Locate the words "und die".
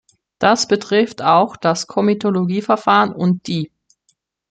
3.13-3.71